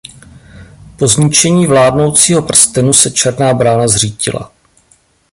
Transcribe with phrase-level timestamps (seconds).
[0.97, 4.51] Po zničení Vládnoucího prstenu se Černá brána zřítila.